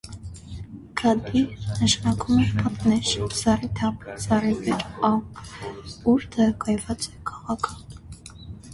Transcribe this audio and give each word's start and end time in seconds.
Գադիր 1.01 1.67
նշանակում 1.81 2.39
է 2.45 2.47
«պատնեշ» 2.63 3.13
(զառիթափ՝ 3.43 4.09
զառիվեր 4.25 4.89
ափ, 5.13 5.45
ուր 6.17 6.29
տեղակայված 6.37 7.11
է 7.17 7.19
քաղաքը)։ 7.33 8.47